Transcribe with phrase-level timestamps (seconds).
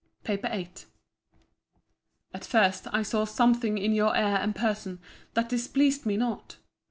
[0.23, 0.85] PAPER VIIII
[2.33, 4.97] At first, I saw something in your air and person
[5.35, 6.57] that displeased me not.